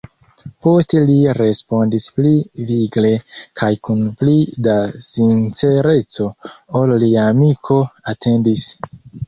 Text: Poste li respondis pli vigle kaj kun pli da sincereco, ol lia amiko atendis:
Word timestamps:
Poste 0.67 1.01
li 1.09 1.17
respondis 1.39 2.07
pli 2.19 2.31
vigle 2.71 3.11
kaj 3.61 3.71
kun 3.89 4.01
pli 4.23 4.35
da 4.69 4.75
sincereco, 5.11 6.33
ol 6.83 6.97
lia 7.07 7.31
amiko 7.37 7.81
atendis: 8.17 8.69